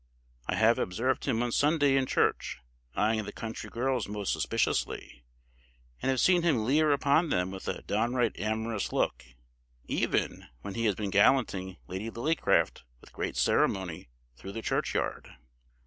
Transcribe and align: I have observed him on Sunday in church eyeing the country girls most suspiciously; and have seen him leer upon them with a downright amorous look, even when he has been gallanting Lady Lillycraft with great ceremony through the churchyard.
I 0.47 0.55
have 0.55 0.79
observed 0.79 1.25
him 1.25 1.43
on 1.43 1.51
Sunday 1.51 1.95
in 1.95 2.07
church 2.07 2.57
eyeing 2.95 3.23
the 3.23 3.31
country 3.31 3.69
girls 3.69 4.07
most 4.07 4.33
suspiciously; 4.33 5.23
and 6.01 6.09
have 6.09 6.19
seen 6.19 6.41
him 6.41 6.65
leer 6.65 6.91
upon 6.91 7.29
them 7.29 7.51
with 7.51 7.67
a 7.67 7.83
downright 7.83 8.35
amorous 8.39 8.91
look, 8.91 9.23
even 9.85 10.47
when 10.63 10.73
he 10.73 10.85
has 10.85 10.95
been 10.95 11.11
gallanting 11.11 11.77
Lady 11.85 12.09
Lillycraft 12.09 12.81
with 12.99 13.13
great 13.13 13.37
ceremony 13.37 14.09
through 14.35 14.53
the 14.53 14.63
churchyard. 14.63 15.35